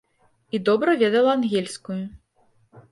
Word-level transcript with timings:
І 0.57 0.61
добра 0.71 0.95
ведала 1.03 1.37
ангельскую. 1.39 2.01